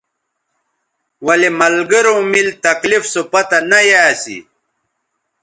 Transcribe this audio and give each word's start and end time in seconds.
ولے 1.25 1.49
ملگروں 1.59 2.19
میل 2.31 2.49
تکلیف 2.65 3.03
سو 3.13 3.21
پتہ 3.31 3.57
نہ 3.69 3.79
یا 3.89 4.01
اسی 4.11 4.37